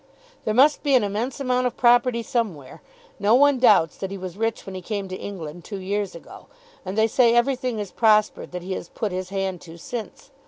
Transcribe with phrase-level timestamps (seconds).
[0.45, 2.81] "There must be an immense amount of property somewhere.
[3.19, 6.47] No one doubts that he was rich when he came to England two years ago,
[6.83, 10.31] and they say everything has prospered that he has put his hand to since.